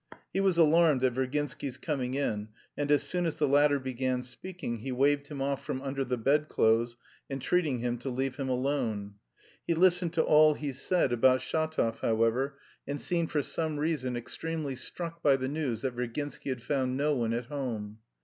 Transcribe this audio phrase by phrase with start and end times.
[0.33, 4.77] He was alarmed at Virginsky's coming in, and as soon as the latter began speaking
[4.79, 6.97] he waved him off from under the bedclothes,
[7.29, 9.13] entreating him to let him alone.
[9.67, 14.73] He listened to all he said about Shatov, however, and seemed for some reason extremely
[14.75, 17.99] struck by the news that Virginsky had found no one at home.